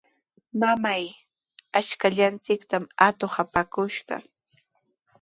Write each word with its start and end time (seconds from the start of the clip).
¡Mamay, 0.61 1.03
ashkallanchiktami 1.79 2.87
atuq 3.07 3.33
apakushqa! 3.43 4.15